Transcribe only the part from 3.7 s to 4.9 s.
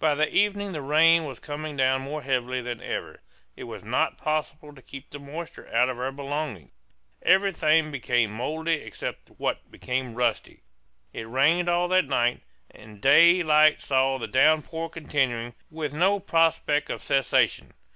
not possible to